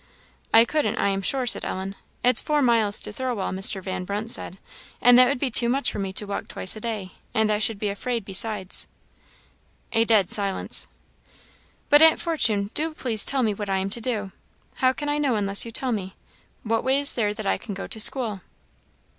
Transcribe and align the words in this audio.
"I 0.51 0.65
couldn't, 0.65 0.97
I 0.97 1.09
am 1.09 1.21
sure," 1.21 1.45
said 1.45 1.63
Ellen. 1.63 1.93
"It's 2.23 2.41
four 2.41 2.63
miles 2.63 2.99
to 3.01 3.13
Thirlwall, 3.13 3.51
Mr. 3.51 3.83
Van 3.83 4.03
Brunt 4.03 4.31
said; 4.31 4.57
and 4.99 5.19
that 5.19 5.27
would 5.27 5.37
be 5.37 5.51
too 5.51 5.69
much 5.69 5.91
for 5.91 5.99
me 5.99 6.11
to 6.13 6.25
walk 6.25 6.47
twice 6.47 6.75
a 6.75 6.81
day; 6.81 7.11
and 7.35 7.51
I 7.51 7.59
should 7.59 7.77
be 7.77 7.89
afraid 7.89 8.25
besides." 8.25 8.87
A 9.93 10.03
dead 10.03 10.31
silence. 10.31 10.87
"But 11.91 12.01
Aunt 12.01 12.19
Fortune, 12.19 12.71
do 12.73 12.95
please 12.95 13.23
tell 13.23 13.43
me 13.43 13.53
what 13.53 13.69
I 13.69 13.77
am 13.77 13.91
to 13.91 14.01
do. 14.01 14.31
How 14.77 14.91
can 14.91 15.07
I 15.07 15.19
know 15.19 15.35
unless 15.35 15.65
you 15.65 15.71
tell 15.71 15.91
me? 15.91 16.15
What 16.63 16.83
way 16.83 16.99
is 16.99 17.13
there 17.13 17.35
that 17.35 17.45
I 17.45 17.59
can 17.59 17.75
go 17.75 17.85
to 17.85 17.99
school?" 17.99 18.41